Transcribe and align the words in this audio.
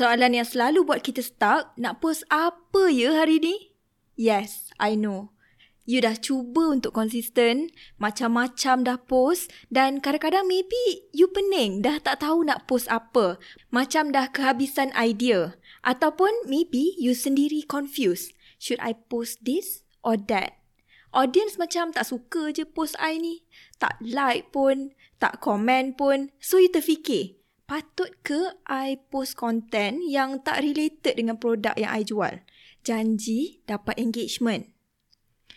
Soalan 0.00 0.32
yang 0.32 0.48
selalu 0.48 0.88
buat 0.88 1.04
kita 1.04 1.20
stuck, 1.20 1.76
nak 1.76 2.00
post 2.00 2.24
apa 2.32 2.88
ya 2.88 3.20
hari 3.20 3.36
ni? 3.36 3.76
Yes, 4.16 4.72
I 4.80 4.96
know. 4.96 5.36
You 5.84 6.00
dah 6.00 6.16
cuba 6.16 6.72
untuk 6.72 6.96
konsisten, 6.96 7.68
macam-macam 8.00 8.88
dah 8.88 8.96
post 8.96 9.52
dan 9.68 10.00
kadang-kadang 10.00 10.48
maybe 10.48 11.04
you 11.12 11.28
pening 11.28 11.84
dah 11.84 12.00
tak 12.00 12.24
tahu 12.24 12.48
nak 12.48 12.64
post 12.64 12.88
apa. 12.88 13.36
Macam 13.68 14.08
dah 14.08 14.32
kehabisan 14.32 14.88
idea. 14.96 15.60
Ataupun 15.84 16.48
maybe 16.48 16.96
you 16.96 17.12
sendiri 17.12 17.60
confused. 17.68 18.32
Should 18.56 18.80
I 18.80 18.96
post 18.96 19.44
this 19.44 19.84
or 20.00 20.16
that? 20.32 20.64
Audience 21.12 21.60
macam 21.60 21.92
tak 21.92 22.08
suka 22.08 22.56
je 22.56 22.64
post 22.64 22.96
I 22.96 23.20
ni. 23.20 23.44
Tak 23.76 24.00
like 24.00 24.48
pun, 24.48 24.96
tak 25.20 25.44
komen 25.44 25.92
pun. 25.92 26.32
So 26.40 26.56
you 26.56 26.72
terfikir, 26.72 27.39
patut 27.70 28.10
ke 28.26 28.58
I 28.66 28.98
post 29.14 29.38
content 29.38 30.02
yang 30.02 30.42
tak 30.42 30.66
related 30.66 31.14
dengan 31.14 31.38
produk 31.38 31.78
yang 31.78 31.94
I 31.94 32.02
jual? 32.02 32.42
Janji 32.82 33.62
dapat 33.70 33.94
engagement. 34.02 34.74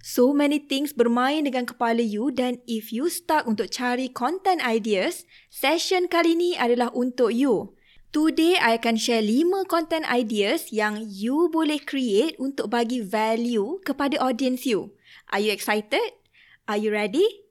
So 0.06 0.30
many 0.30 0.62
things 0.62 0.94
bermain 0.94 1.50
dengan 1.50 1.66
kepala 1.66 2.06
you 2.06 2.30
dan 2.30 2.62
if 2.70 2.94
you 2.94 3.10
stuck 3.10 3.50
untuk 3.50 3.74
cari 3.74 4.14
content 4.14 4.62
ideas, 4.62 5.26
session 5.50 6.06
kali 6.06 6.38
ni 6.38 6.54
adalah 6.54 6.94
untuk 6.94 7.34
you. 7.34 7.74
Today, 8.14 8.62
I 8.62 8.78
akan 8.78 8.94
share 8.94 9.26
5 9.26 9.66
content 9.66 10.06
ideas 10.06 10.70
yang 10.70 11.02
you 11.02 11.50
boleh 11.50 11.82
create 11.82 12.38
untuk 12.38 12.70
bagi 12.70 13.02
value 13.02 13.82
kepada 13.82 14.22
audience 14.22 14.70
you. 14.70 14.94
Are 15.34 15.42
you 15.42 15.50
excited? 15.50 16.14
Are 16.70 16.78
you 16.78 16.94
ready? 16.94 17.43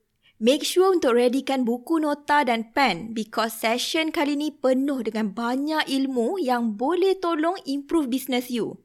Make 0.42 0.66
sure 0.66 0.90
untuk 0.90 1.14
readykan 1.14 1.62
buku 1.62 2.02
nota 2.02 2.42
dan 2.42 2.74
pen 2.74 3.14
because 3.14 3.54
session 3.54 4.10
kali 4.10 4.34
ni 4.34 4.50
penuh 4.50 4.98
dengan 5.06 5.30
banyak 5.30 5.86
ilmu 5.86 6.42
yang 6.42 6.74
boleh 6.74 7.14
tolong 7.14 7.54
improve 7.62 8.10
business 8.10 8.50
you. 8.50 8.82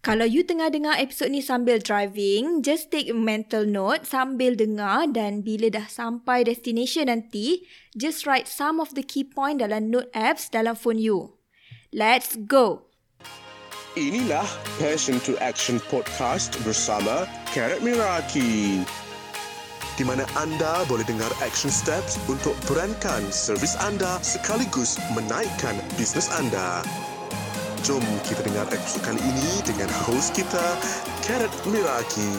Kalau 0.00 0.24
you 0.24 0.40
tengah 0.40 0.72
dengar 0.72 0.96
episod 0.96 1.28
ni 1.28 1.44
sambil 1.44 1.76
driving, 1.84 2.64
just 2.64 2.88
take 2.88 3.12
a 3.12 3.16
mental 3.18 3.68
note 3.68 4.08
sambil 4.08 4.56
dengar 4.56 5.04
dan 5.12 5.44
bila 5.44 5.68
dah 5.68 5.84
sampai 5.84 6.48
destination 6.48 7.12
nanti, 7.12 7.68
just 7.92 8.24
write 8.24 8.48
some 8.48 8.80
of 8.80 8.96
the 8.96 9.04
key 9.04 9.20
point 9.20 9.60
dalam 9.60 9.92
note 9.92 10.08
apps 10.16 10.48
dalam 10.48 10.72
phone 10.72 10.96
you. 10.96 11.36
Let's 11.92 12.40
go! 12.40 12.88
Inilah 14.00 14.48
Passion 14.80 15.20
to 15.28 15.36
Action 15.44 15.76
Podcast 15.92 16.56
bersama 16.64 17.28
Karat 17.52 17.84
Miraki 17.84 18.80
di 19.96 20.04
mana 20.04 20.28
anda 20.36 20.84
boleh 20.86 21.04
dengar 21.08 21.32
action 21.40 21.72
steps 21.72 22.20
untuk 22.28 22.52
berankan 22.68 23.24
servis 23.32 23.76
anda 23.80 24.20
sekaligus 24.20 25.00
menaikkan 25.16 25.76
bisnes 25.96 26.28
anda. 26.36 26.84
Jom 27.86 28.02
kita 28.26 28.42
dengar 28.42 28.66
episod 28.74 29.00
kali 29.06 29.20
ini 29.22 29.62
dengan 29.62 29.86
host 30.04 30.34
kita, 30.34 30.66
Karat 31.22 31.52
Miraki. 31.70 32.32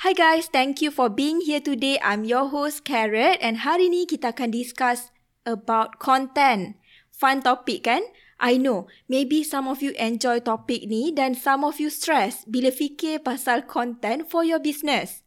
Hi 0.00 0.16
guys, 0.16 0.48
thank 0.48 0.80
you 0.80 0.88
for 0.88 1.12
being 1.12 1.44
here 1.44 1.60
today. 1.60 2.00
I'm 2.00 2.24
your 2.24 2.48
host, 2.48 2.88
Carrot 2.88 3.36
and 3.44 3.68
hari 3.68 3.92
ni 3.92 4.08
kita 4.08 4.32
akan 4.32 4.48
discuss 4.48 5.12
about 5.44 6.00
content. 6.00 6.80
Fun 7.12 7.44
topic 7.44 7.84
kan? 7.84 8.00
I 8.40 8.56
know, 8.56 8.88
maybe 9.04 9.44
some 9.44 9.68
of 9.68 9.84
you 9.84 9.92
enjoy 10.00 10.40
topik 10.40 10.88
ni 10.88 11.12
dan 11.12 11.36
some 11.36 11.60
of 11.60 11.76
you 11.76 11.92
stress 11.92 12.48
bila 12.48 12.72
fikir 12.72 13.20
pasal 13.20 13.68
content 13.68 14.32
for 14.32 14.48
your 14.48 14.56
business. 14.56 15.20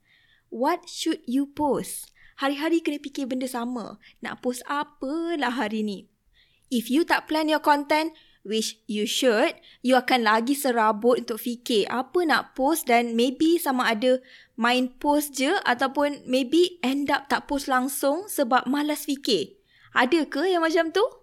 What 0.49 0.89
should 0.89 1.21
you 1.29 1.45
post? 1.45 2.09
Hari-hari 2.41 2.81
kena 2.81 2.97
fikir 2.97 3.29
benda 3.29 3.45
sama. 3.45 4.01
Nak 4.25 4.41
post 4.41 4.65
apa 4.65 5.37
lah 5.37 5.53
hari 5.53 5.85
ni? 5.85 6.09
If 6.73 6.89
you 6.89 7.05
tak 7.05 7.29
plan 7.29 7.53
your 7.53 7.61
content, 7.61 8.17
which 8.41 8.81
you 8.89 9.05
should, 9.05 9.55
you 9.85 9.93
akan 9.95 10.25
lagi 10.25 10.57
serabut 10.57 11.23
untuk 11.23 11.39
fikir 11.39 11.87
apa 11.93 12.25
nak 12.27 12.57
post 12.57 12.89
dan 12.89 13.13
maybe 13.13 13.61
sama 13.61 13.93
ada 13.93 14.19
main 14.59 14.89
post 14.89 15.37
je 15.37 15.53
ataupun 15.63 16.25
maybe 16.27 16.81
end 16.83 17.13
up 17.13 17.29
tak 17.31 17.45
post 17.45 17.69
langsung 17.69 18.25
sebab 18.25 18.65
malas 18.65 19.05
fikir. 19.05 19.57
Ada 19.93 20.25
ke 20.25 20.49
yang 20.49 20.65
macam 20.65 20.89
tu? 20.89 21.22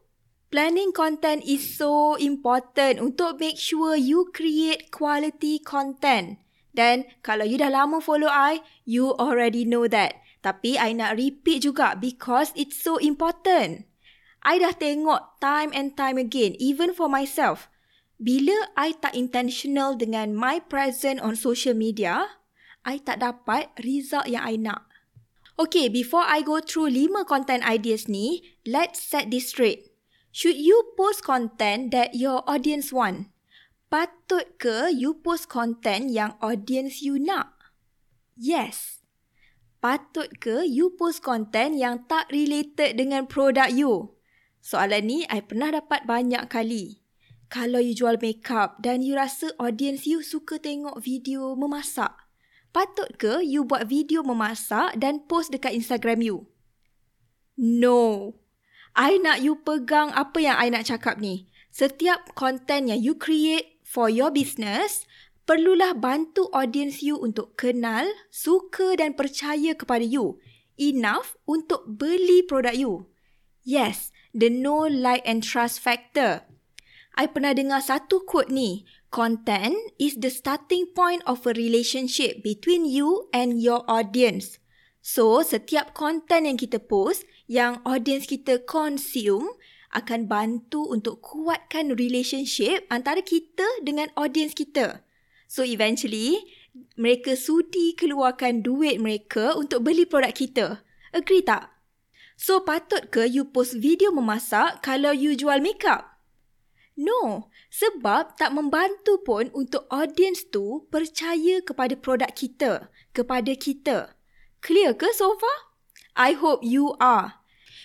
Planning 0.51 0.91
content 0.91 1.47
is 1.47 1.63
so 1.63 2.19
important 2.19 2.99
untuk 2.99 3.39
make 3.39 3.55
sure 3.55 3.95
you 3.95 4.35
create 4.35 4.91
quality 4.91 5.63
content. 5.63 6.43
Dan 6.75 7.07
kalau 7.23 7.47
you 7.47 7.55
dah 7.55 7.71
lama 7.71 8.03
follow 8.03 8.27
I, 8.27 8.59
you 8.83 9.15
already 9.15 9.63
know 9.63 9.87
that. 9.87 10.19
Tapi 10.43 10.75
I 10.75 10.91
nak 10.99 11.15
repeat 11.23 11.63
juga 11.63 11.95
because 11.95 12.51
it's 12.59 12.75
so 12.75 12.99
important. 12.99 13.87
I 14.43 14.59
dah 14.59 14.75
tengok 14.75 15.39
time 15.39 15.71
and 15.71 15.95
time 15.95 16.19
again, 16.19 16.59
even 16.59 16.99
for 16.99 17.07
myself. 17.07 17.71
Bila 18.19 18.75
I 18.75 18.99
tak 18.99 19.15
intentional 19.15 19.95
dengan 19.95 20.35
my 20.35 20.59
presence 20.59 21.23
on 21.23 21.39
social 21.39 21.79
media, 21.79 22.27
I 22.83 22.99
tak 22.99 23.23
dapat 23.23 23.71
result 23.87 24.27
yang 24.27 24.43
I 24.43 24.59
nak. 24.59 24.91
Okay, 25.63 25.87
before 25.87 26.27
I 26.27 26.43
go 26.43 26.59
through 26.59 26.91
lima 26.91 27.23
content 27.23 27.63
ideas 27.63 28.11
ni, 28.11 28.43
let's 28.67 28.99
set 28.99 29.31
this 29.31 29.55
straight. 29.55 29.90
Should 30.31 30.63
you 30.63 30.95
post 30.95 31.27
content 31.27 31.91
that 31.91 32.15
your 32.15 32.47
audience 32.47 32.95
want? 32.95 33.35
Patut 33.91 34.47
ke 34.63 34.95
you 34.95 35.19
post 35.19 35.51
content 35.51 36.15
yang 36.15 36.39
audience 36.39 37.03
you 37.03 37.19
nak? 37.19 37.59
Yes. 38.39 39.03
Patut 39.83 40.31
ke 40.39 40.63
you 40.63 40.95
post 40.95 41.27
content 41.27 41.75
yang 41.75 42.07
tak 42.07 42.31
related 42.31 42.95
dengan 42.95 43.27
produk 43.27 43.75
you? 43.75 44.15
Soalan 44.63 45.11
ni 45.11 45.19
I 45.27 45.43
pernah 45.43 45.75
dapat 45.75 46.07
banyak 46.07 46.47
kali. 46.47 47.03
Kalau 47.51 47.83
you 47.83 47.99
jual 47.99 48.15
makeup 48.23 48.79
dan 48.79 49.03
you 49.03 49.19
rasa 49.19 49.51
audience 49.59 50.07
you 50.07 50.23
suka 50.23 50.63
tengok 50.63 51.03
video 51.03 51.59
memasak, 51.59 52.15
patut 52.71 53.11
ke 53.19 53.43
you 53.43 53.67
buat 53.67 53.91
video 53.91 54.23
memasak 54.23 54.95
dan 54.95 55.27
post 55.27 55.51
dekat 55.51 55.75
Instagram 55.75 56.23
you? 56.23 56.47
No. 57.59 58.39
I 58.99 59.23
nak 59.23 59.43
you 59.45 59.61
pegang 59.63 60.11
apa 60.15 60.39
yang 60.43 60.57
I 60.59 60.71
nak 60.71 60.91
cakap 60.91 61.23
ni. 61.23 61.47
Setiap 61.71 62.35
content 62.35 62.91
yang 62.91 62.99
you 62.99 63.15
create 63.15 63.79
for 63.87 64.11
your 64.11 64.35
business, 64.35 65.07
perlulah 65.47 65.95
bantu 65.95 66.51
audience 66.51 67.03
you 67.03 67.15
untuk 67.19 67.55
kenal, 67.55 68.07
suka 68.35 68.99
dan 68.99 69.15
percaya 69.15 69.75
kepada 69.79 70.03
you. 70.03 70.43
Enough 70.81 71.39
untuk 71.47 71.87
beli 71.87 72.43
produk 72.43 72.75
you. 72.75 72.93
Yes, 73.63 74.11
the 74.35 74.51
know, 74.51 74.89
like 74.89 75.23
and 75.23 75.45
trust 75.45 75.79
factor. 75.79 76.43
I 77.15 77.29
pernah 77.29 77.53
dengar 77.53 77.85
satu 77.85 78.25
quote 78.25 78.51
ni. 78.51 78.89
Content 79.11 79.75
is 79.99 80.23
the 80.23 80.31
starting 80.31 80.87
point 80.95 81.21
of 81.27 81.43
a 81.43 81.53
relationship 81.53 82.47
between 82.47 82.87
you 82.87 83.27
and 83.35 83.59
your 83.59 83.83
audience. 83.91 84.63
So, 85.03 85.43
setiap 85.43 85.99
content 85.99 86.47
yang 86.47 86.59
kita 86.61 86.79
post, 86.79 87.27
yang 87.51 87.83
audience 87.83 88.31
kita 88.31 88.63
consume, 88.63 89.59
akan 89.91 90.31
bantu 90.31 90.87
untuk 90.87 91.19
kuatkan 91.19 91.99
relationship 91.99 92.87
antara 92.95 93.27
kita 93.27 93.67
dengan 93.83 94.07
audience 94.15 94.55
kita. 94.55 95.03
So, 95.51 95.67
eventually, 95.67 96.47
mereka 96.95 97.35
sudi 97.35 97.99
keluarkan 97.99 98.63
duit 98.63 99.03
mereka 99.03 99.59
untuk 99.59 99.83
beli 99.83 100.07
produk 100.07 100.31
kita. 100.31 100.67
Agree 101.11 101.43
tak? 101.43 101.75
So, 102.39 102.63
patut 102.63 103.11
ke 103.11 103.27
you 103.27 103.51
post 103.51 103.75
video 103.83 104.15
memasak 104.15 104.79
kalau 104.87 105.11
you 105.11 105.35
jual 105.35 105.59
makeup? 105.59 106.23
No, 106.95 107.51
sebab 107.75 108.39
tak 108.39 108.55
membantu 108.55 109.19
pun 109.27 109.51
untuk 109.59 109.91
audience 109.91 110.47
tu 110.47 110.87
percaya 110.87 111.59
kepada 111.67 111.99
produk 111.99 112.31
kita, 112.31 112.87
kepada 113.11 113.59
kita. 113.59 114.15
Clear 114.63 114.95
ke 114.95 115.11
so 115.11 115.35
far? 115.35 115.75
I 116.15 116.39
hope 116.39 116.63
you 116.63 116.95
are. 117.03 117.40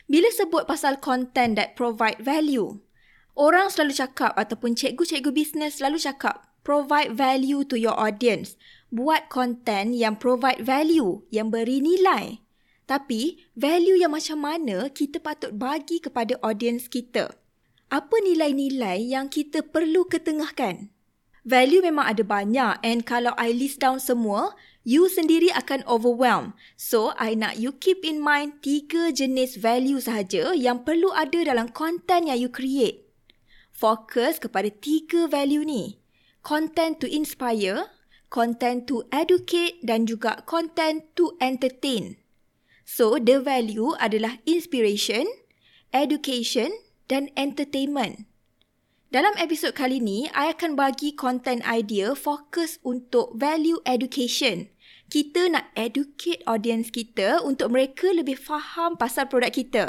Bila 0.06 0.30
sebut 0.30 0.70
pasal 0.70 1.02
content 1.02 1.58
that 1.58 1.74
provide 1.74 2.22
value, 2.22 2.78
orang 3.34 3.74
selalu 3.74 3.98
cakap 3.98 4.38
ataupun 4.38 4.78
cikgu-cikgu 4.78 5.34
bisnes 5.34 5.82
selalu 5.82 5.98
cakap 5.98 6.46
provide 6.62 7.14
value 7.14 7.66
to 7.66 7.74
your 7.74 7.98
audience. 7.98 8.58
Buat 8.94 9.34
content 9.34 9.98
yang 9.98 10.22
provide 10.22 10.62
value, 10.62 11.26
yang 11.34 11.50
beri 11.50 11.82
nilai. 11.82 12.42
Tapi, 12.86 13.42
value 13.58 13.98
yang 13.98 14.14
macam 14.14 14.46
mana 14.46 14.94
kita 14.94 15.18
patut 15.18 15.58
bagi 15.58 15.98
kepada 15.98 16.38
audience 16.46 16.86
kita? 16.86 17.34
Apa 17.90 18.18
nilai-nilai 18.22 19.02
yang 19.10 19.30
kita 19.30 19.66
perlu 19.66 20.06
ketengahkan? 20.06 20.94
Value 21.46 21.82
memang 21.86 22.10
ada 22.10 22.26
banyak 22.26 22.82
and 22.82 23.06
kalau 23.06 23.34
I 23.38 23.54
list 23.54 23.82
down 23.82 24.02
semua, 24.02 24.58
you 24.86 25.10
sendiri 25.10 25.50
akan 25.52 25.84
overwhelm. 25.90 26.54
So, 26.78 27.12
I 27.18 27.34
nak 27.34 27.58
you 27.58 27.74
keep 27.76 28.06
in 28.06 28.22
mind 28.22 28.62
tiga 28.62 29.12
jenis 29.12 29.58
value 29.60 29.98
sahaja 30.00 30.54
yang 30.54 30.86
perlu 30.86 31.12
ada 31.12 31.42
dalam 31.42 31.74
content 31.74 32.30
yang 32.30 32.40
you 32.40 32.54
create. 32.54 33.10
Fokus 33.74 34.40
kepada 34.40 34.72
tiga 34.72 35.28
value 35.28 35.66
ni. 35.66 36.00
Content 36.46 37.02
to 37.02 37.10
inspire, 37.10 37.90
content 38.30 38.86
to 38.86 39.04
educate 39.10 39.82
dan 39.82 40.06
juga 40.06 40.46
content 40.46 41.04
to 41.18 41.34
entertain. 41.42 42.22
So, 42.86 43.18
the 43.18 43.42
value 43.42 43.98
adalah 43.98 44.38
inspiration, 44.46 45.26
education 45.90 46.70
dan 47.10 47.34
entertainment. 47.34 48.30
Dalam 49.10 49.34
episod 49.40 49.72
kali 49.72 50.04
ni, 50.04 50.30
I 50.36 50.52
akan 50.54 50.78
bagi 50.78 51.16
content 51.16 51.64
idea 51.64 52.14
fokus 52.14 52.84
untuk 52.86 53.34
value 53.34 53.80
education. 53.88 54.75
Kita 55.06 55.48
nak 55.54 55.70
educate 55.78 56.42
audience 56.50 56.90
kita 56.90 57.46
untuk 57.46 57.70
mereka 57.72 58.10
lebih 58.10 58.42
faham 58.42 58.98
pasal 58.98 59.30
produk 59.30 59.54
kita. 59.54 59.86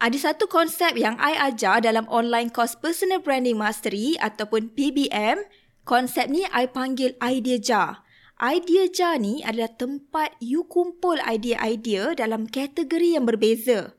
Ada 0.00 0.32
satu 0.32 0.48
konsep 0.48 0.96
yang 0.96 1.16
I 1.20 1.36
ajar 1.52 1.84
dalam 1.84 2.08
online 2.08 2.48
course 2.48 2.72
Personal 2.76 3.20
Branding 3.20 3.56
Mastery 3.56 4.16
ataupun 4.20 4.72
PBM. 4.72 5.44
Konsep 5.84 6.28
ni 6.28 6.44
I 6.52 6.68
panggil 6.68 7.16
idea 7.20 7.60
jar. 7.60 8.04
Idea 8.40 8.88
jar 8.88 9.20
ni 9.20 9.44
adalah 9.44 9.76
tempat 9.76 10.36
you 10.40 10.64
kumpul 10.64 11.20
idea-idea 11.20 12.16
dalam 12.16 12.48
kategori 12.48 13.20
yang 13.20 13.28
berbeza. 13.28 13.92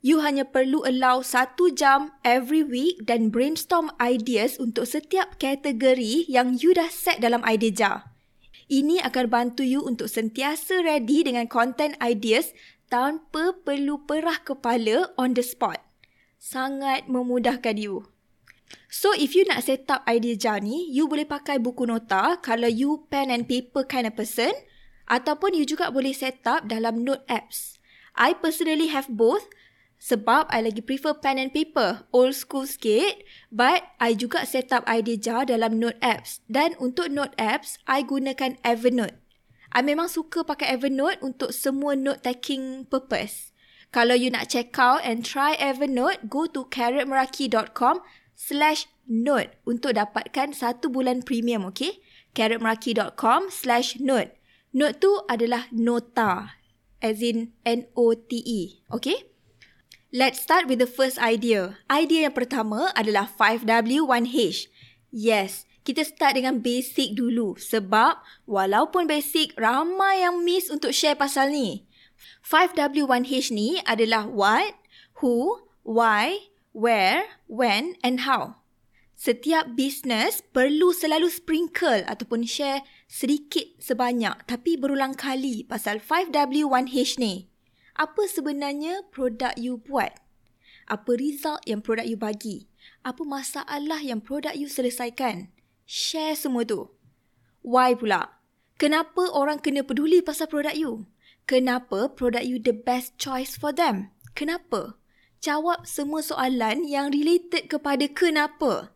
You 0.00 0.24
hanya 0.24 0.48
perlu 0.48 0.84
allow 0.88 1.20
satu 1.20 1.72
jam 1.76 2.16
every 2.24 2.64
week 2.64 3.04
dan 3.04 3.28
brainstorm 3.28 3.92
ideas 4.00 4.56
untuk 4.56 4.88
setiap 4.88 5.36
kategori 5.36 6.24
yang 6.28 6.56
you 6.56 6.72
dah 6.72 6.88
set 6.88 7.20
dalam 7.20 7.44
idea 7.44 7.72
jar. 7.72 8.11
Ini 8.70 9.02
akan 9.02 9.26
bantu 9.26 9.62
you 9.66 9.82
untuk 9.82 10.06
sentiasa 10.06 10.82
ready 10.86 11.26
dengan 11.26 11.50
content 11.50 11.98
ideas 11.98 12.54
tanpa 12.92 13.56
perlu 13.64 14.04
perah 14.04 14.38
kepala 14.44 15.10
on 15.16 15.32
the 15.32 15.42
spot. 15.42 15.80
Sangat 16.36 17.08
memudahkan 17.08 17.80
you. 17.80 18.06
So 18.92 19.12
if 19.16 19.32
you 19.32 19.48
nak 19.48 19.64
set 19.64 19.88
up 19.88 20.04
idea 20.04 20.36
jar 20.36 20.60
ni, 20.60 20.88
you 20.92 21.08
boleh 21.08 21.24
pakai 21.24 21.56
buku 21.60 21.88
nota 21.88 22.36
kalau 22.40 22.68
you 22.68 23.08
pen 23.08 23.32
and 23.32 23.48
paper 23.48 23.84
kind 23.88 24.08
of 24.08 24.16
person 24.16 24.52
ataupun 25.08 25.56
you 25.56 25.64
juga 25.64 25.88
boleh 25.92 26.12
set 26.12 26.44
up 26.44 26.68
dalam 26.68 27.04
note 27.04 27.24
apps. 27.28 27.80
I 28.12 28.36
personally 28.36 28.92
have 28.92 29.08
both 29.08 29.48
sebab 30.02 30.50
I 30.50 30.66
lagi 30.66 30.82
prefer 30.82 31.14
pen 31.14 31.38
and 31.38 31.54
paper, 31.54 32.02
old 32.10 32.34
school 32.34 32.66
sikit. 32.66 33.22
But 33.54 33.86
I 34.02 34.18
juga 34.18 34.42
set 34.42 34.74
up 34.74 34.82
idea 34.90 35.14
jar 35.14 35.46
dalam 35.46 35.78
note 35.78 36.02
apps. 36.02 36.42
Dan 36.50 36.74
untuk 36.82 37.06
note 37.06 37.38
apps, 37.38 37.78
I 37.86 38.02
gunakan 38.02 38.58
Evernote. 38.66 39.22
I 39.70 39.80
memang 39.86 40.10
suka 40.10 40.42
pakai 40.42 40.74
Evernote 40.74 41.22
untuk 41.22 41.54
semua 41.54 41.94
note 41.94 42.26
taking 42.26 42.90
purpose. 42.90 43.54
Kalau 43.94 44.18
you 44.18 44.34
nak 44.34 44.50
check 44.50 44.74
out 44.74 45.06
and 45.06 45.22
try 45.22 45.54
Evernote, 45.54 46.26
go 46.26 46.50
to 46.50 46.66
carrotmeraki.com 46.66 48.02
slash 48.34 48.90
note 49.06 49.54
untuk 49.68 49.94
dapatkan 49.94 50.50
satu 50.50 50.90
bulan 50.90 51.22
premium, 51.22 51.62
okay? 51.68 52.02
carrotmeraki.com 52.34 53.52
slash 53.52 54.00
note. 54.02 54.34
Note 54.72 54.96
tu 54.98 55.12
adalah 55.28 55.68
nota, 55.70 56.56
as 57.04 57.20
in 57.20 57.52
N-O-T-E, 57.68 58.88
okay? 58.88 59.31
Let's 60.12 60.44
start 60.44 60.68
with 60.68 60.76
the 60.76 60.84
first 60.84 61.16
idea. 61.16 61.80
Idea 61.88 62.28
yang 62.28 62.36
pertama 62.36 62.92
adalah 62.92 63.24
5W1H. 63.32 64.68
Yes, 65.08 65.64
kita 65.88 66.04
start 66.04 66.36
dengan 66.36 66.60
basic 66.60 67.16
dulu 67.16 67.56
sebab 67.56 68.20
walaupun 68.44 69.08
basic, 69.08 69.56
ramai 69.56 70.20
yang 70.20 70.44
miss 70.44 70.68
untuk 70.68 70.92
share 70.92 71.16
pasal 71.16 71.48
ni. 71.48 71.88
5W1H 72.44 73.56
ni 73.56 73.80
adalah 73.88 74.28
what, 74.28 74.76
who, 75.24 75.64
why, 75.80 76.52
where, 76.76 77.24
when 77.48 77.96
and 78.04 78.28
how. 78.28 78.60
Setiap 79.16 79.80
business 79.80 80.44
perlu 80.44 80.92
selalu 80.92 81.32
sprinkle 81.32 82.04
ataupun 82.04 82.44
share 82.44 82.84
sedikit 83.08 83.80
sebanyak 83.80 84.44
tapi 84.44 84.76
berulang 84.76 85.16
kali 85.16 85.64
pasal 85.64 86.04
5W1H 86.04 87.16
ni 87.16 87.51
apa 87.92 88.24
sebenarnya 88.24 89.04
produk 89.12 89.52
you 89.60 89.76
buat? 89.76 90.16
Apa 90.88 91.14
result 91.16 91.60
yang 91.68 91.84
produk 91.84 92.08
you 92.08 92.16
bagi? 92.16 92.66
Apa 93.04 93.22
masalah 93.22 94.00
yang 94.00 94.24
produk 94.24 94.56
you 94.56 94.66
selesaikan? 94.66 95.52
Share 95.84 96.34
semua 96.34 96.64
tu. 96.64 96.88
Why 97.60 97.94
pula? 97.94 98.42
Kenapa 98.80 99.30
orang 99.30 99.62
kena 99.62 99.86
peduli 99.86 100.24
pasal 100.24 100.50
produk 100.50 100.74
you? 100.74 101.06
Kenapa 101.46 102.10
produk 102.10 102.42
you 102.42 102.58
the 102.58 102.74
best 102.74 103.14
choice 103.20 103.54
for 103.54 103.70
them? 103.70 104.10
Kenapa? 104.32 104.98
Jawab 105.42 105.86
semua 105.86 106.22
soalan 106.22 106.86
yang 106.86 107.10
related 107.10 107.66
kepada 107.66 108.06
kenapa. 108.10 108.94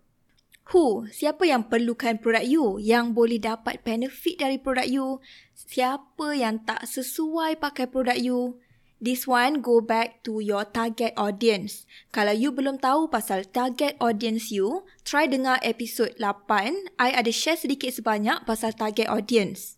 Who? 0.74 1.06
Siapa 1.14 1.46
yang 1.46 1.70
perlukan 1.70 2.18
produk 2.18 2.42
you? 2.42 2.82
Yang 2.82 3.14
boleh 3.14 3.38
dapat 3.38 3.86
benefit 3.86 4.42
dari 4.42 4.58
produk 4.58 4.86
you? 4.86 5.06
Siapa 5.54 6.34
yang 6.34 6.66
tak 6.66 6.82
sesuai 6.86 7.62
pakai 7.62 7.86
produk 7.86 8.18
you? 8.18 8.58
This 8.96 9.28
one 9.28 9.60
go 9.60 9.84
back 9.84 10.24
to 10.24 10.40
your 10.40 10.64
target 10.64 11.12
audience. 11.20 11.84
Kalau 12.16 12.32
you 12.32 12.48
belum 12.48 12.80
tahu 12.80 13.12
pasal 13.12 13.44
target 13.44 13.92
audience 14.00 14.48
you, 14.48 14.88
try 15.04 15.28
dengar 15.28 15.60
episod 15.60 16.16
8. 16.16 16.96
I 16.96 17.12
ada 17.12 17.28
share 17.28 17.60
sedikit 17.60 17.92
sebanyak 17.92 18.48
pasal 18.48 18.72
target 18.72 19.04
audience. 19.12 19.76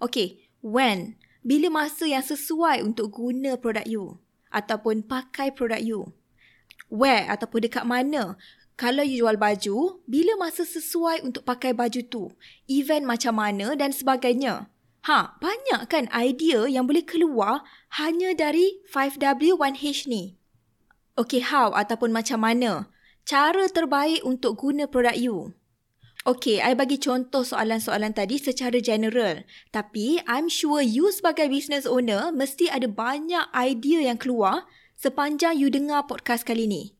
Okay, 0.00 0.48
when? 0.64 1.20
Bila 1.44 1.68
masa 1.68 2.08
yang 2.08 2.24
sesuai 2.24 2.80
untuk 2.80 3.20
guna 3.20 3.60
produk 3.60 3.84
you? 3.84 4.16
Ataupun 4.48 5.04
pakai 5.04 5.52
produk 5.52 5.84
you? 5.84 6.16
Where 6.88 7.28
ataupun 7.28 7.68
dekat 7.68 7.84
mana? 7.84 8.40
Kalau 8.80 9.04
you 9.04 9.22
jual 9.22 9.36
baju, 9.36 10.00
bila 10.08 10.40
masa 10.40 10.64
sesuai 10.64 11.20
untuk 11.20 11.44
pakai 11.44 11.76
baju 11.76 12.00
tu? 12.08 12.32
Event 12.64 13.04
macam 13.04 13.36
mana 13.36 13.76
dan 13.76 13.92
sebagainya? 13.92 14.72
Ha, 15.04 15.36
banyak 15.36 15.92
kan 15.92 16.08
idea 16.16 16.64
yang 16.64 16.88
boleh 16.88 17.04
keluar 17.04 17.60
hanya 18.00 18.32
dari 18.32 18.80
5W1H 18.88 20.08
ni. 20.08 20.40
Okay, 21.12 21.44
how 21.44 21.76
ataupun 21.76 22.08
macam 22.08 22.40
mana? 22.40 22.88
Cara 23.28 23.68
terbaik 23.68 24.24
untuk 24.24 24.64
guna 24.64 24.88
produk 24.88 25.12
you. 25.12 25.52
Okay, 26.24 26.56
I 26.64 26.72
bagi 26.72 26.96
contoh 26.96 27.44
soalan-soalan 27.44 28.16
tadi 28.16 28.40
secara 28.40 28.80
general. 28.80 29.44
Tapi, 29.68 30.24
I'm 30.24 30.48
sure 30.48 30.80
you 30.80 31.12
sebagai 31.12 31.52
business 31.52 31.84
owner 31.84 32.32
mesti 32.32 32.72
ada 32.72 32.88
banyak 32.88 33.44
idea 33.52 34.08
yang 34.08 34.16
keluar 34.16 34.64
sepanjang 34.96 35.60
you 35.60 35.68
dengar 35.68 36.08
podcast 36.08 36.48
kali 36.48 36.64
ni. 36.64 36.96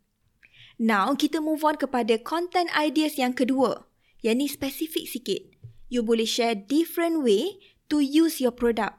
Now, 0.76 1.16
kita 1.16 1.40
move 1.40 1.64
on 1.64 1.80
kepada 1.80 2.20
content 2.20 2.68
ideas 2.76 3.16
yang 3.16 3.32
kedua. 3.32 3.88
Yang 4.20 4.36
ni 4.36 4.46
spesifik 4.52 5.08
sikit. 5.08 5.42
You 5.88 6.04
boleh 6.04 6.28
share 6.28 6.52
different 6.52 7.24
way 7.24 7.56
to 7.94 8.02
use 8.02 8.42
your 8.42 8.50
product. 8.50 8.98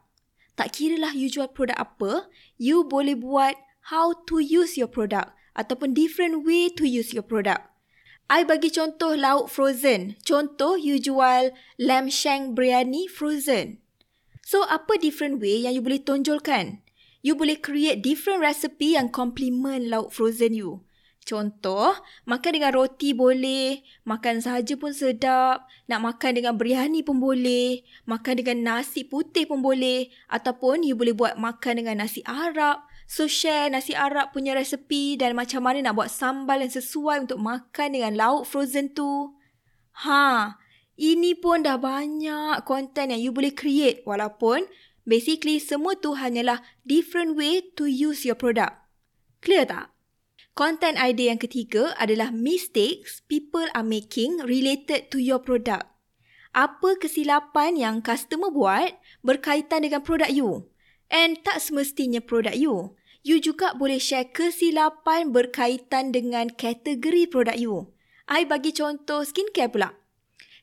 Tak 0.56 0.80
kiralah 0.80 1.12
you 1.12 1.28
jual 1.28 1.52
produk 1.52 1.76
apa, 1.76 2.32
you 2.56 2.88
boleh 2.88 3.20
buat 3.20 3.60
how 3.92 4.16
to 4.24 4.40
use 4.40 4.80
your 4.80 4.88
product 4.88 5.36
ataupun 5.60 5.92
different 5.92 6.48
way 6.48 6.72
to 6.72 6.88
use 6.88 7.12
your 7.12 7.28
product. 7.28 7.68
I 8.32 8.48
bagi 8.48 8.72
contoh 8.72 9.20
lauk 9.20 9.52
frozen. 9.52 10.16
Contoh 10.24 10.80
you 10.80 10.96
jual 10.98 11.52
lamb 11.76 12.08
shank 12.08 12.56
biryani 12.56 13.12
frozen. 13.12 13.84
So 14.48 14.64
apa 14.64 14.96
different 14.96 15.44
way 15.44 15.68
yang 15.68 15.76
you 15.76 15.84
boleh 15.84 16.00
tonjolkan? 16.00 16.80
You 17.20 17.36
boleh 17.36 17.60
create 17.60 18.00
different 18.00 18.40
recipe 18.40 18.96
yang 18.96 19.12
complement 19.12 19.92
lauk 19.92 20.16
frozen 20.16 20.56
you. 20.56 20.88
Contoh, 21.26 21.98
makan 22.30 22.62
dengan 22.62 22.78
roti 22.78 23.18
boleh, 23.18 23.82
makan 24.06 24.46
sahaja 24.46 24.78
pun 24.78 24.94
sedap, 24.94 25.66
nak 25.90 26.00
makan 26.06 26.38
dengan 26.38 26.54
biryani 26.54 27.02
pun 27.02 27.18
boleh, 27.18 27.82
makan 28.06 28.46
dengan 28.46 28.62
nasi 28.62 29.02
putih 29.02 29.50
pun 29.50 29.66
boleh, 29.66 30.14
ataupun 30.30 30.86
you 30.86 30.94
boleh 30.94 31.18
buat 31.18 31.34
makan 31.42 31.82
dengan 31.82 32.06
nasi 32.06 32.22
Arab. 32.30 32.86
So 33.10 33.26
share 33.26 33.74
nasi 33.74 33.98
Arab 33.98 34.38
punya 34.38 34.54
resepi 34.54 35.18
dan 35.18 35.34
macam 35.34 35.66
mana 35.66 35.82
nak 35.82 35.98
buat 35.98 36.14
sambal 36.14 36.62
yang 36.62 36.70
sesuai 36.70 37.26
untuk 37.26 37.42
makan 37.42 37.98
dengan 37.98 38.14
lauk 38.14 38.46
frozen 38.46 38.94
tu. 38.94 39.34
Ha, 40.06 40.62
ini 40.94 41.34
pun 41.34 41.66
dah 41.66 41.82
banyak 41.82 42.62
konten 42.70 43.10
yang 43.10 43.22
you 43.22 43.34
boleh 43.34 43.50
create 43.50 44.06
walaupun 44.06 44.70
basically 45.10 45.58
semua 45.58 45.98
tu 45.98 46.14
hanyalah 46.14 46.62
different 46.86 47.34
way 47.34 47.66
to 47.74 47.90
use 47.90 48.30
your 48.30 48.38
product. 48.38 48.78
Clear 49.42 49.66
tak? 49.66 49.95
Content 50.56 50.96
idea 50.96 51.36
yang 51.36 51.42
ketiga 51.44 51.92
adalah 52.00 52.32
mistakes 52.32 53.20
people 53.28 53.68
are 53.76 53.84
making 53.84 54.40
related 54.48 55.12
to 55.12 55.20
your 55.20 55.36
product. 55.36 55.84
Apa 56.56 56.96
kesilapan 56.96 57.76
yang 57.76 58.00
customer 58.00 58.48
buat 58.48 58.96
berkaitan 59.20 59.84
dengan 59.84 60.00
produk 60.00 60.32
you? 60.32 60.72
And 61.12 61.44
tak 61.44 61.60
semestinya 61.60 62.24
produk 62.24 62.56
you. 62.56 62.96
You 63.28 63.44
juga 63.44 63.76
boleh 63.76 64.00
share 64.00 64.32
kesilapan 64.32 65.36
berkaitan 65.36 66.16
dengan 66.16 66.48
kategori 66.48 67.28
produk 67.28 67.60
you. 67.60 67.92
I 68.32 68.48
bagi 68.48 68.72
contoh 68.72 69.28
skincare 69.28 69.68
pula. 69.68 69.92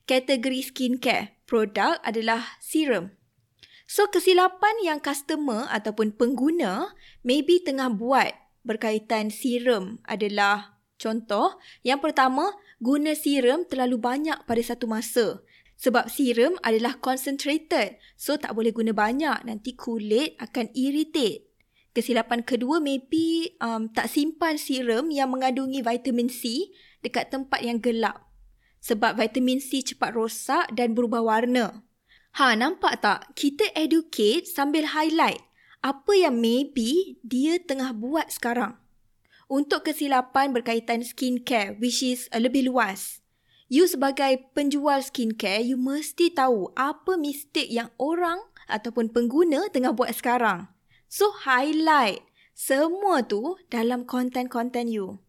Kategori 0.09 0.73
skincare, 0.73 1.37
produk 1.45 2.01
adalah 2.01 2.57
serum. 2.65 3.13
So 3.85 4.09
kesilapan 4.09 4.89
yang 4.89 5.05
customer 5.05 5.69
ataupun 5.69 6.17
pengguna 6.17 6.97
maybe 7.21 7.61
tengah 7.61 7.93
buat 7.93 8.33
berkaitan 8.63 9.29
serum 9.29 10.03
adalah 10.07 10.79
contoh. 10.99 11.59
Yang 11.83 12.11
pertama, 12.11 12.55
guna 12.79 13.15
serum 13.15 13.67
terlalu 13.67 13.99
banyak 13.99 14.39
pada 14.47 14.63
satu 14.63 14.87
masa. 14.87 15.43
Sebab 15.83 16.07
serum 16.07 16.55
adalah 16.63 17.03
concentrated. 17.03 17.99
So 18.15 18.39
tak 18.39 18.55
boleh 18.55 18.71
guna 18.71 18.95
banyak. 18.95 19.43
Nanti 19.43 19.75
kulit 19.75 20.39
akan 20.39 20.71
irritate. 20.79 21.51
Kesilapan 21.93 22.47
kedua 22.47 22.81
maybe 22.81 23.53
um, 23.61 23.91
tak 23.93 24.09
simpan 24.09 24.57
serum 24.57 25.13
yang 25.13 25.29
mengandungi 25.29 25.85
vitamin 25.85 26.31
C 26.33 26.73
dekat 27.05 27.29
tempat 27.35 27.61
yang 27.61 27.83
gelap. 27.83 28.33
Sebab 28.81 29.19
vitamin 29.19 29.59
C 29.61 29.83
cepat 29.83 30.15
rosak 30.15 30.71
dan 30.73 30.95
berubah 30.95 31.21
warna. 31.21 31.85
Ha, 32.41 32.57
nampak 32.57 33.05
tak? 33.05 33.37
Kita 33.37 33.77
educate 33.77 34.49
sambil 34.49 34.89
highlight 34.97 35.52
apa 35.83 36.15
yang 36.15 36.39
maybe 36.39 37.19
dia 37.27 37.59
tengah 37.59 37.91
buat 37.91 38.31
sekarang. 38.31 38.79
Untuk 39.51 39.85
kesilapan 39.85 40.55
berkaitan 40.55 41.03
skincare 41.03 41.77
which 41.83 42.01
is 42.01 42.31
lebih 42.33 42.71
luas. 42.71 43.21
You 43.67 43.91
sebagai 43.91 44.53
penjual 44.57 45.03
skincare, 45.03 45.61
you 45.65 45.77
mesti 45.77 46.33
tahu 46.33 46.71
apa 46.79 47.19
mistake 47.19 47.69
yang 47.69 47.91
orang 47.99 48.41
ataupun 48.71 49.11
pengguna 49.11 49.69
tengah 49.75 49.93
buat 49.93 50.15
sekarang. 50.15 50.71
So 51.11 51.35
highlight 51.45 52.25
semua 52.53 53.25
tu 53.27 53.59
dalam 53.73 54.07
konten-konten 54.07 54.89
you. 54.89 55.21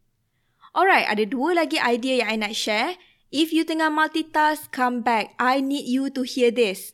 Alright, 0.76 1.10
ada 1.10 1.24
dua 1.26 1.58
lagi 1.66 1.82
idea 1.82 2.24
yang 2.24 2.30
I 2.30 2.38
nak 2.40 2.54
share. 2.56 3.00
If 3.34 3.50
you 3.50 3.66
tengah 3.66 3.90
multitask, 3.90 4.70
come 4.70 5.02
back. 5.02 5.34
I 5.42 5.58
need 5.64 5.90
you 5.90 6.14
to 6.14 6.22
hear 6.22 6.54
this. 6.54 6.94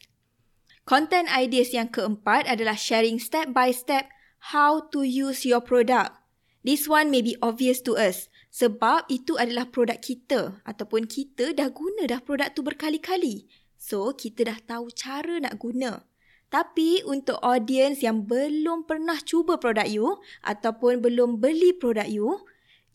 Content 0.90 1.30
ideas 1.30 1.70
yang 1.70 1.94
keempat 1.94 2.50
adalah 2.50 2.74
sharing 2.74 3.22
step 3.22 3.54
by 3.54 3.70
step 3.70 4.10
how 4.50 4.90
to 4.90 5.06
use 5.06 5.46
your 5.46 5.62
product. 5.62 6.18
This 6.66 6.90
one 6.90 7.14
may 7.14 7.22
be 7.22 7.38
obvious 7.46 7.78
to 7.86 7.94
us 7.94 8.26
sebab 8.50 9.06
itu 9.06 9.38
adalah 9.38 9.70
produk 9.70 10.02
kita 10.02 10.66
ataupun 10.66 11.06
kita 11.06 11.54
dah 11.54 11.70
guna 11.70 12.10
dah 12.10 12.18
produk 12.26 12.50
tu 12.58 12.66
berkali-kali. 12.66 13.46
So, 13.78 14.18
kita 14.18 14.50
dah 14.50 14.58
tahu 14.66 14.90
cara 14.90 15.38
nak 15.38 15.62
guna. 15.62 16.10
Tapi 16.50 17.06
untuk 17.06 17.38
audience 17.46 18.02
yang 18.02 18.26
belum 18.26 18.90
pernah 18.90 19.22
cuba 19.22 19.62
produk 19.62 19.86
you 19.86 20.18
ataupun 20.42 21.06
belum 21.06 21.38
beli 21.38 21.70
produk 21.70 22.10
you, 22.10 22.42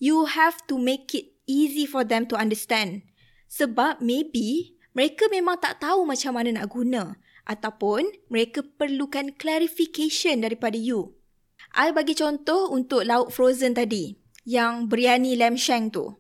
you 0.03 0.27
have 0.27 0.59
to 0.67 0.75
make 0.83 1.15
it 1.15 1.39
easy 1.47 1.87
for 1.87 2.03
them 2.03 2.27
to 2.27 2.35
understand. 2.35 3.07
Sebab 3.47 4.03
maybe 4.03 4.75
mereka 4.99 5.31
memang 5.31 5.63
tak 5.63 5.79
tahu 5.79 6.03
macam 6.03 6.35
mana 6.35 6.59
nak 6.59 6.75
guna 6.75 7.23
ataupun 7.45 8.09
mereka 8.33 8.65
perlukan 8.65 9.33
clarification 9.37 10.45
daripada 10.45 10.77
you. 10.77 11.17
I 11.75 11.93
bagi 11.93 12.17
contoh 12.17 12.71
untuk 12.71 13.05
lauk 13.05 13.35
frozen 13.35 13.75
tadi, 13.75 14.15
yang 14.45 14.87
biryani 14.89 15.37
lamb 15.37 15.57
shank 15.57 15.97
tu. 15.97 16.15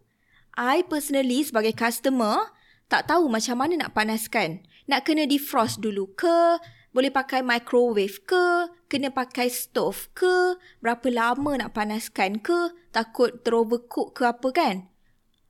I 0.55 0.87
personally 0.87 1.43
sebagai 1.43 1.75
customer 1.75 2.55
tak 2.87 3.11
tahu 3.11 3.27
macam 3.27 3.59
mana 3.59 3.75
nak 3.87 3.93
panaskan. 3.97 4.63
Nak 4.87 5.09
kena 5.09 5.25
defrost 5.25 5.81
dulu 5.81 6.13
ke? 6.15 6.61
Boleh 6.95 7.11
pakai 7.11 7.43
microwave 7.43 8.23
ke? 8.23 8.71
Kena 8.87 9.11
pakai 9.11 9.51
stove 9.51 10.13
ke? 10.15 10.55
Berapa 10.79 11.11
lama 11.11 11.59
nak 11.59 11.75
panaskan 11.75 12.39
ke? 12.39 12.71
Takut 12.95 13.43
terovercook 13.43 14.15
ke 14.15 14.23
apa 14.31 14.49
kan? 14.55 14.77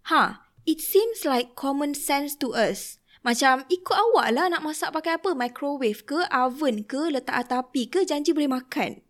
Ha, 0.08 0.48
it 0.64 0.80
seems 0.80 1.28
like 1.28 1.52
common 1.52 1.92
sense 1.92 2.32
to 2.38 2.56
us. 2.56 2.96
Macam 3.24 3.64
ikut 3.72 3.96
awak 3.96 4.36
lah 4.36 4.46
nak 4.52 4.60
masak 4.60 4.92
pakai 4.92 5.16
apa? 5.16 5.32
Microwave 5.32 6.04
ke? 6.04 6.28
Oven 6.28 6.84
ke? 6.84 7.08
Letak 7.08 7.48
atas 7.48 7.64
api 7.64 7.88
ke? 7.88 8.04
Janji 8.04 8.36
boleh 8.36 8.52
makan. 8.52 9.00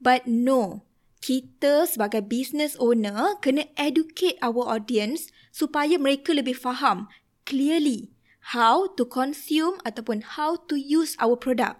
But 0.00 0.24
no, 0.24 0.88
kita 1.20 1.84
sebagai 1.84 2.24
business 2.24 2.80
owner 2.80 3.36
kena 3.44 3.68
educate 3.76 4.40
our 4.40 4.64
audience 4.64 5.28
supaya 5.52 6.00
mereka 6.00 6.32
lebih 6.32 6.56
faham 6.56 7.12
clearly 7.44 8.16
how 8.56 8.88
to 8.96 9.04
consume 9.04 9.76
ataupun 9.84 10.24
how 10.40 10.56
to 10.56 10.80
use 10.80 11.12
our 11.20 11.36
product. 11.36 11.76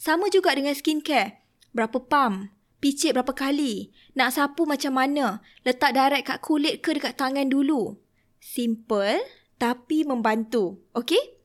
Sama 0.00 0.32
juga 0.32 0.56
dengan 0.56 0.72
skincare. 0.72 1.44
Berapa 1.76 2.00
pump? 2.00 2.48
Picit 2.80 3.12
berapa 3.12 3.32
kali? 3.32 3.92
Nak 4.16 4.32
sapu 4.36 4.64
macam 4.64 4.96
mana? 4.96 5.44
Letak 5.68 5.92
direct 5.92 6.24
kat 6.28 6.38
kulit 6.40 6.80
ke 6.80 6.96
dekat 6.96 7.16
tangan 7.16 7.48
dulu? 7.48 8.00
Simple 8.40 9.20
tapi 9.56 10.04
membantu. 10.06 10.80
Okay? 10.92 11.36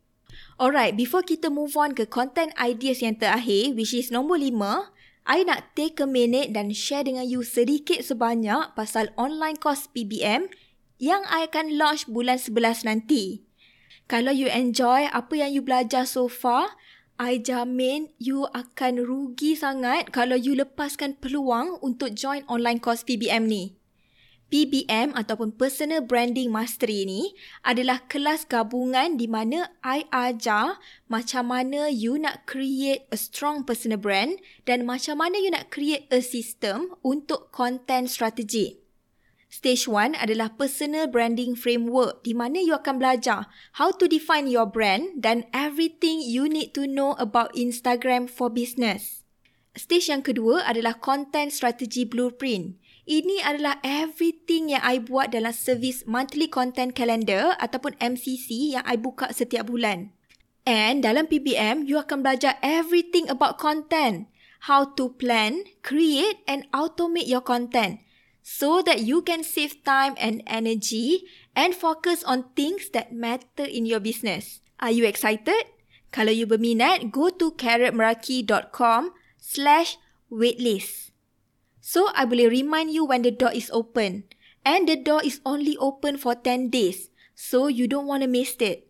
Alright, 0.61 0.93
before 0.93 1.25
kita 1.25 1.49
move 1.49 1.73
on 1.73 1.97
ke 1.97 2.05
content 2.05 2.53
ideas 2.59 3.01
yang 3.01 3.17
terakhir 3.17 3.73
which 3.73 3.97
is 3.97 4.13
nombor 4.13 4.37
lima, 4.37 4.93
I 5.25 5.45
nak 5.45 5.73
take 5.77 6.01
a 6.01 6.09
minute 6.09 6.53
dan 6.53 6.73
share 6.73 7.05
dengan 7.05 7.25
you 7.25 7.45
sedikit 7.45 8.01
sebanyak 8.01 8.73
pasal 8.77 9.09
online 9.17 9.57
course 9.57 9.89
PBM 9.89 10.49
yang 11.01 11.25
I 11.29 11.49
akan 11.49 11.81
launch 11.81 12.05
bulan 12.05 12.37
11 12.37 12.85
nanti. 12.85 13.41
Kalau 14.05 14.29
you 14.29 14.51
enjoy 14.53 15.09
apa 15.09 15.33
yang 15.33 15.49
you 15.49 15.65
belajar 15.65 16.05
so 16.05 16.29
far, 16.29 16.77
I 17.21 17.41
jamin 17.41 18.13
you 18.21 18.45
akan 18.49 19.01
rugi 19.01 19.57
sangat 19.57 20.13
kalau 20.13 20.37
you 20.37 20.57
lepaskan 20.57 21.17
peluang 21.17 21.77
untuk 21.81 22.13
join 22.13 22.45
online 22.49 22.81
course 22.81 23.05
PBM 23.05 23.49
ni. 23.49 23.80
PBM 24.51 25.15
ataupun 25.15 25.55
Personal 25.55 26.03
Branding 26.03 26.51
Mastery 26.51 27.07
ni 27.07 27.31
adalah 27.63 28.03
kelas 28.11 28.43
gabungan 28.43 29.15
di 29.15 29.23
mana 29.23 29.71
I 29.79 30.03
ajar 30.11 30.75
macam 31.07 31.55
mana 31.55 31.87
you 31.87 32.19
nak 32.19 32.43
create 32.43 33.07
a 33.09 33.17
strong 33.17 33.63
personal 33.63 33.95
brand 33.95 34.43
dan 34.67 34.83
macam 34.83 35.23
mana 35.23 35.39
you 35.39 35.55
nak 35.55 35.71
create 35.71 36.03
a 36.11 36.19
system 36.19 36.99
untuk 36.99 37.47
content 37.55 38.11
strategy. 38.11 38.83
Stage 39.47 39.87
1 39.87 40.19
adalah 40.19 40.51
personal 40.59 41.07
branding 41.07 41.55
framework 41.55 42.23
di 42.27 42.35
mana 42.35 42.59
you 42.59 42.75
akan 42.75 42.99
belajar 42.99 43.47
how 43.79 43.91
to 43.91 44.03
define 44.07 44.51
your 44.51 44.67
brand 44.67 45.23
dan 45.23 45.47
everything 45.55 46.19
you 46.19 46.51
need 46.51 46.75
to 46.75 46.83
know 46.83 47.15
about 47.19 47.55
Instagram 47.55 48.27
for 48.27 48.51
business. 48.51 49.23
Stage 49.71 50.11
yang 50.11 50.19
kedua 50.19 50.67
adalah 50.67 50.99
content 50.99 51.55
strategy 51.55 52.03
blueprint. 52.03 52.75
Ini 53.11 53.43
adalah 53.43 53.83
everything 53.83 54.71
yang 54.71 54.79
I 54.87 55.03
buat 55.03 55.35
dalam 55.35 55.51
servis 55.51 56.07
monthly 56.07 56.47
content 56.47 56.95
calendar 56.95 57.59
ataupun 57.59 57.99
MCC 57.99 58.71
yang 58.71 58.87
I 58.87 58.95
buka 58.95 59.35
setiap 59.35 59.67
bulan. 59.67 60.15
And 60.63 61.03
dalam 61.03 61.27
PBM, 61.27 61.91
you 61.91 61.99
akan 61.99 62.23
belajar 62.23 62.55
everything 62.63 63.27
about 63.27 63.59
content. 63.59 64.31
How 64.71 64.95
to 64.95 65.11
plan, 65.19 65.67
create 65.83 66.39
and 66.47 66.63
automate 66.71 67.27
your 67.27 67.43
content 67.43 67.99
so 68.39 68.79
that 68.79 69.03
you 69.03 69.19
can 69.19 69.43
save 69.43 69.83
time 69.83 70.15
and 70.15 70.39
energy 70.47 71.27
and 71.51 71.75
focus 71.75 72.23
on 72.23 72.55
things 72.55 72.95
that 72.95 73.11
matter 73.11 73.67
in 73.67 73.83
your 73.83 73.99
business. 73.99 74.63
Are 74.79 74.93
you 74.93 75.03
excited? 75.03 75.67
Kalau 76.15 76.31
you 76.31 76.47
berminat, 76.47 77.11
go 77.11 77.27
to 77.27 77.51
carrotmeraki.com 77.59 79.11
slash 79.35 79.99
waitlist. 80.31 81.10
So, 81.81 82.13
I 82.13 82.29
boleh 82.29 82.47
remind 82.47 82.93
you 82.93 83.03
when 83.03 83.25
the 83.25 83.33
door 83.33 83.51
is 83.51 83.73
open. 83.73 84.29
And 84.61 84.85
the 84.85 84.95
door 84.95 85.25
is 85.25 85.41
only 85.41 85.73
open 85.81 86.21
for 86.21 86.37
10 86.37 86.69
days. 86.69 87.09
So, 87.33 87.65
you 87.65 87.89
don't 87.89 88.05
want 88.05 88.21
to 88.21 88.29
miss 88.29 88.53
it. 88.61 88.85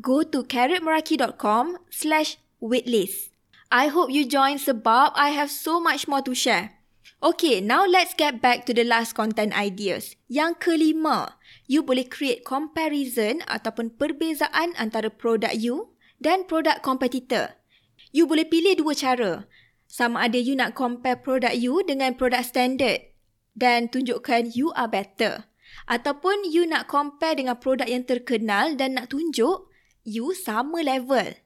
Go 0.00 0.24
to 0.24 0.40
carrotmeraki.com 0.40 1.76
slash 1.92 2.40
waitlist. 2.64 3.28
I 3.68 3.92
hope 3.92 4.08
you 4.08 4.24
join 4.24 4.56
sebab 4.56 5.12
I 5.12 5.36
have 5.36 5.52
so 5.52 5.76
much 5.76 6.08
more 6.08 6.24
to 6.24 6.32
share. 6.32 6.80
Okay, 7.22 7.60
now 7.60 7.86
let's 7.86 8.16
get 8.16 8.40
back 8.40 8.66
to 8.66 8.74
the 8.74 8.82
last 8.82 9.12
content 9.12 9.52
ideas. 9.52 10.16
Yang 10.26 10.64
kelima, 10.64 11.38
you 11.70 11.84
boleh 11.84 12.08
create 12.08 12.42
comparison 12.42 13.44
ataupun 13.46 13.94
perbezaan 13.94 14.74
antara 14.74 15.06
produk 15.06 15.54
you 15.54 15.94
dan 16.18 16.48
produk 16.48 16.82
competitor. 16.82 17.54
You 18.10 18.26
boleh 18.26 18.48
pilih 18.48 18.80
dua 18.80 18.96
cara. 18.98 19.46
Sama 19.92 20.24
ada 20.24 20.40
you 20.40 20.56
nak 20.56 20.72
compare 20.72 21.20
produk 21.20 21.52
you 21.52 21.84
dengan 21.84 22.16
produk 22.16 22.40
standard 22.40 23.12
dan 23.52 23.92
tunjukkan 23.92 24.56
you 24.56 24.72
are 24.72 24.88
better. 24.88 25.44
Ataupun 25.84 26.48
you 26.48 26.64
nak 26.64 26.88
compare 26.88 27.36
dengan 27.36 27.60
produk 27.60 27.84
yang 27.84 28.08
terkenal 28.08 28.72
dan 28.72 28.96
nak 28.96 29.12
tunjuk 29.12 29.68
you 30.00 30.32
sama 30.32 30.80
level. 30.80 31.36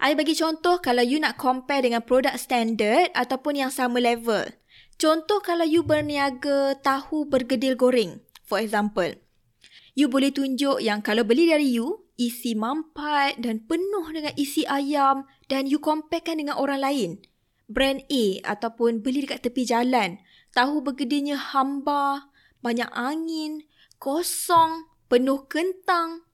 I 0.00 0.16
bagi 0.16 0.32
contoh 0.32 0.80
kalau 0.80 1.04
you 1.04 1.20
nak 1.20 1.36
compare 1.36 1.84
dengan 1.84 2.00
produk 2.00 2.32
standard 2.40 3.12
ataupun 3.12 3.60
yang 3.60 3.68
sama 3.68 4.00
level. 4.00 4.48
Contoh 4.96 5.44
kalau 5.44 5.68
you 5.68 5.84
berniaga 5.84 6.80
tahu 6.80 7.28
bergedil 7.28 7.76
goreng, 7.76 8.24
for 8.40 8.56
example. 8.56 9.12
You 9.92 10.08
boleh 10.08 10.32
tunjuk 10.32 10.80
yang 10.80 11.04
kalau 11.04 11.28
beli 11.28 11.44
dari 11.44 11.76
you, 11.76 12.08
isi 12.16 12.56
mampat 12.56 13.36
dan 13.44 13.68
penuh 13.68 14.08
dengan 14.08 14.32
isi 14.40 14.64
ayam 14.64 15.28
dan 15.52 15.68
you 15.68 15.76
comparekan 15.76 16.40
dengan 16.40 16.56
orang 16.56 16.80
lain. 16.80 17.10
Brand 17.72 18.04
A 18.06 18.24
ataupun 18.44 19.00
beli 19.00 19.24
dekat 19.24 19.48
tepi 19.48 19.64
jalan, 19.64 20.20
tahu 20.52 20.84
bergedilnya 20.84 21.40
hamba, 21.40 22.28
banyak 22.60 22.88
angin, 22.92 23.64
kosong, 23.96 24.92
penuh 25.08 25.48
kentang. 25.48 26.28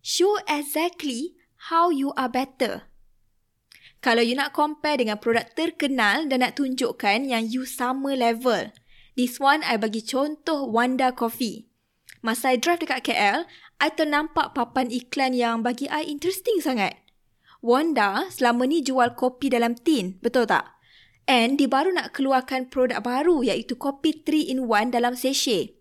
Show 0.00 0.38
exactly 0.46 1.34
how 1.68 1.90
you 1.90 2.14
are 2.14 2.30
better. 2.30 2.86
Kalau 3.98 4.22
you 4.22 4.38
nak 4.38 4.54
compare 4.54 5.02
dengan 5.02 5.18
produk 5.18 5.50
terkenal 5.58 6.30
dan 6.30 6.46
nak 6.46 6.54
tunjukkan 6.54 7.26
yang 7.26 7.42
you 7.42 7.66
sama 7.66 8.14
level. 8.14 8.70
This 9.18 9.42
one, 9.42 9.64
I 9.66 9.80
bagi 9.80 10.04
contoh 10.04 10.68
Wanda 10.68 11.10
Coffee. 11.10 11.66
Masa 12.20 12.54
I 12.54 12.60
drive 12.60 12.84
dekat 12.84 13.02
KL, 13.02 13.48
I 13.82 13.88
ternampak 13.90 14.52
papan 14.52 14.92
iklan 14.92 15.32
yang 15.32 15.64
bagi 15.64 15.88
I 15.88 16.04
interesting 16.06 16.60
sangat. 16.60 17.00
Wanda 17.64 18.28
selama 18.28 18.68
ni 18.68 18.84
jual 18.84 19.16
kopi 19.16 19.48
dalam 19.48 19.74
tin, 19.74 20.20
betul 20.20 20.44
tak? 20.44 20.75
And 21.26 21.58
dia 21.58 21.66
baru 21.66 21.90
nak 21.90 22.14
keluarkan 22.14 22.70
produk 22.70 23.02
baru 23.02 23.42
iaitu 23.42 23.74
kopi 23.74 24.14
3 24.22 24.46
in 24.46 24.70
1 24.70 24.94
dalam 24.94 25.18
sachet. 25.18 25.74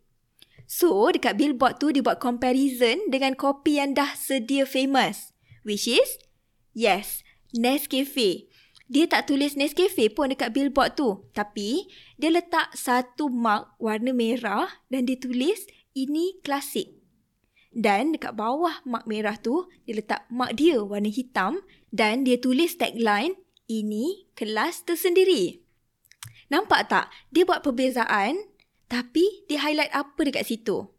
So, 0.66 1.14
dekat 1.14 1.38
billboard 1.38 1.78
tu 1.78 1.94
dia 1.94 2.02
buat 2.02 2.18
comparison 2.18 2.98
dengan 3.14 3.38
kopi 3.38 3.78
yang 3.78 3.94
dah 3.94 4.18
sedia 4.18 4.66
famous. 4.66 5.38
Which 5.62 5.86
is, 5.86 6.18
yes, 6.74 7.22
Nescafe. 7.54 8.50
Dia 8.90 9.06
tak 9.06 9.30
tulis 9.30 9.54
Nescafe 9.54 10.10
pun 10.10 10.34
dekat 10.34 10.50
billboard 10.58 10.98
tu. 10.98 11.30
Tapi, 11.38 11.86
dia 12.18 12.34
letak 12.34 12.74
satu 12.74 13.30
mark 13.30 13.78
warna 13.78 14.10
merah 14.10 14.82
dan 14.90 15.06
dia 15.06 15.22
tulis, 15.22 15.70
ini 15.94 16.42
klasik. 16.42 16.98
Dan 17.70 18.18
dekat 18.18 18.34
bawah 18.34 18.82
mark 18.90 19.06
merah 19.06 19.38
tu, 19.38 19.70
dia 19.86 20.02
letak 20.02 20.26
mark 20.34 20.58
dia 20.58 20.82
warna 20.82 21.14
hitam 21.14 21.62
dan 21.94 22.26
dia 22.26 22.42
tulis 22.42 22.74
tagline, 22.74 23.38
ini 23.66 24.30
kelas 24.38 24.86
tersendiri. 24.86 25.62
Nampak 26.50 26.90
tak? 26.90 27.06
Dia 27.34 27.46
buat 27.46 27.66
perbezaan 27.66 28.38
tapi 28.86 29.46
dia 29.50 29.66
highlight 29.66 29.94
apa 29.94 30.22
dekat 30.22 30.46
situ? 30.46 30.90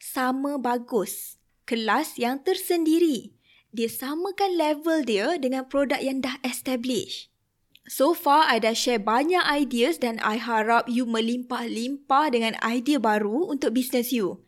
Sama 0.00 0.56
bagus. 0.56 1.36
Kelas 1.68 2.16
yang 2.16 2.40
tersendiri. 2.40 3.36
Dia 3.76 3.92
samakan 3.92 4.56
level 4.56 5.04
dia 5.04 5.36
dengan 5.36 5.68
produk 5.68 6.00
yang 6.00 6.24
dah 6.24 6.40
establish. 6.40 7.28
So 7.86 8.18
far, 8.18 8.50
I 8.50 8.58
dah 8.58 8.74
share 8.74 8.98
banyak 8.98 9.46
ideas 9.46 10.02
dan 10.02 10.18
I 10.18 10.42
harap 10.42 10.90
you 10.90 11.06
melimpah-limpah 11.06 12.34
dengan 12.34 12.58
idea 12.58 12.98
baru 12.98 13.46
untuk 13.46 13.78
bisnes 13.78 14.10
you. 14.10 14.42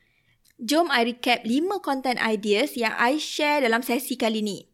Jom 0.58 0.90
I 0.90 1.06
recap 1.06 1.46
5 1.46 1.78
content 1.78 2.18
ideas 2.18 2.74
yang 2.74 2.90
I 2.98 3.22
share 3.22 3.62
dalam 3.62 3.86
sesi 3.86 4.18
kali 4.18 4.42
ni. 4.42 4.66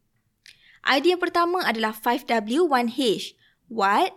Idea 0.84 1.16
pertama 1.16 1.64
adalah 1.64 1.96
5W1H. 1.96 3.32
What, 3.72 4.12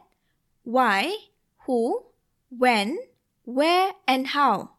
why, 0.68 1.32
who, 1.64 2.12
when, 2.52 3.00
where 3.48 3.96
and 4.04 4.36
how. 4.36 4.76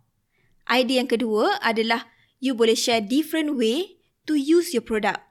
Idea 0.68 1.00
yang 1.00 1.08
kedua 1.08 1.56
adalah 1.64 2.12
you 2.44 2.52
boleh 2.52 2.76
share 2.76 3.00
different 3.00 3.56
way 3.56 3.96
to 4.28 4.36
use 4.36 4.76
your 4.76 4.84
product. 4.84 5.24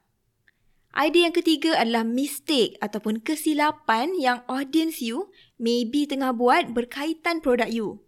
Idea 0.98 1.30
yang 1.30 1.38
ketiga 1.38 1.78
adalah 1.78 2.02
mistake 2.02 2.74
ataupun 2.82 3.22
kesilapan 3.22 4.18
yang 4.18 4.42
audience 4.50 4.98
you 4.98 5.30
maybe 5.62 6.10
tengah 6.10 6.34
buat 6.34 6.74
berkaitan 6.74 7.38
produk 7.38 7.70
you. 7.70 8.02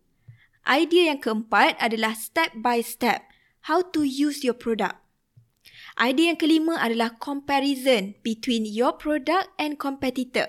Idea 0.65 1.13
yang 1.13 1.21
keempat 1.21 1.77
adalah 1.77 2.17
step 2.17 2.49
by 2.57 2.81
step 2.81 3.29
how 3.69 3.85
to 3.93 4.01
use 4.01 4.41
your 4.41 4.57
product. 4.57 4.97
Idea 5.99 6.31
yang 6.31 6.39
kelima 6.39 6.79
adalah 6.79 7.19
comparison 7.19 8.15
between 8.23 8.63
your 8.63 8.95
product 8.95 9.51
and 9.59 9.75
competitor. 9.75 10.47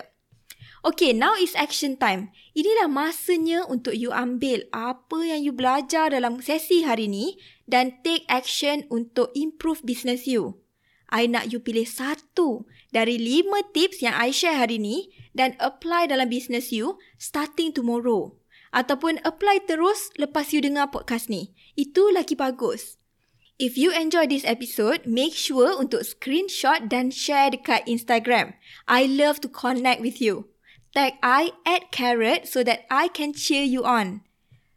Okay, 0.87 1.11
now 1.11 1.35
is 1.35 1.51
action 1.59 1.99
time. 1.99 2.31
Inilah 2.55 2.87
masanya 2.87 3.67
untuk 3.67 3.91
you 3.91 4.15
ambil 4.15 4.63
apa 4.71 5.19
yang 5.27 5.43
you 5.43 5.51
belajar 5.51 6.07
dalam 6.07 6.39
sesi 6.39 6.87
hari 6.87 7.11
ni 7.11 7.35
dan 7.67 7.99
take 7.99 8.23
action 8.31 8.87
untuk 8.87 9.27
improve 9.35 9.83
business 9.83 10.23
you. 10.23 10.55
I 11.11 11.27
nak 11.27 11.51
you 11.51 11.59
pilih 11.59 11.83
satu 11.83 12.63
dari 12.95 13.19
lima 13.19 13.59
tips 13.75 13.99
yang 13.99 14.15
I 14.15 14.31
share 14.31 14.55
hari 14.55 14.79
ni 14.79 15.11
dan 15.35 15.59
apply 15.59 16.07
dalam 16.07 16.31
business 16.31 16.71
you 16.71 16.95
starting 17.19 17.75
tomorrow. 17.75 18.39
Ataupun 18.71 19.19
apply 19.27 19.67
terus 19.67 20.15
lepas 20.15 20.55
you 20.55 20.63
dengar 20.63 20.95
podcast 20.95 21.27
ni. 21.27 21.51
Itu 21.75 22.07
lagi 22.15 22.39
bagus. 22.39 23.00
If 23.59 23.77
you 23.77 23.91
enjoy 23.91 24.27
this 24.27 24.45
episode, 24.45 25.05
make 25.05 25.33
sure 25.35 25.75
untuk 25.77 26.07
screenshot 26.07 26.87
dan 26.89 27.11
share 27.11 27.51
dekat 27.53 27.85
Instagram. 27.85 28.55
I 28.87 29.05
love 29.05 29.39
to 29.45 29.49
connect 29.49 30.01
with 30.01 30.21
you. 30.21 30.51
Tag 30.91 31.15
I 31.23 31.55
at 31.63 31.91
Carrot 31.91 32.47
so 32.47 32.63
that 32.67 32.83
I 32.91 33.07
can 33.07 33.31
cheer 33.31 33.63
you 33.63 33.87
on. 33.87 34.27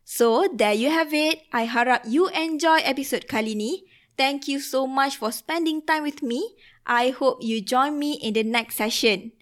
So, 0.04 0.47
there 0.52 0.76
you 0.76 0.93
have 0.93 1.16
it. 1.16 1.43
I 1.50 1.66
harap 1.66 2.04
you 2.04 2.28
enjoy 2.31 2.85
episode 2.85 3.26
kali 3.26 3.57
ni. 3.57 3.88
Thank 4.14 4.47
you 4.47 4.61
so 4.61 4.87
much 4.87 5.16
for 5.16 5.33
spending 5.33 5.83
time 5.83 6.04
with 6.04 6.23
me. 6.23 6.54
I 6.87 7.10
hope 7.10 7.43
you 7.43 7.65
join 7.65 7.99
me 7.99 8.21
in 8.21 8.37
the 8.37 8.45
next 8.45 8.76
session. 8.76 9.32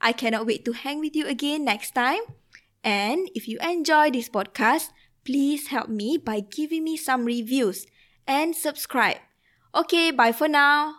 I 0.00 0.14
cannot 0.14 0.46
wait 0.46 0.64
to 0.64 0.72
hang 0.72 1.02
with 1.02 1.12
you 1.18 1.26
again 1.26 1.66
next 1.66 1.92
time. 1.92 2.22
And 2.86 3.28
if 3.34 3.46
you 3.46 3.58
enjoy 3.60 4.10
this 4.10 4.30
podcast, 4.30 4.90
please 5.26 5.68
help 5.68 5.90
me 5.90 6.18
by 6.18 6.40
giving 6.40 6.82
me 6.82 6.96
some 6.96 7.26
reviews 7.26 7.86
and 8.26 8.54
subscribe. 8.54 9.18
Okay, 9.74 10.10
bye 10.10 10.32
for 10.32 10.48
now. 10.48 10.90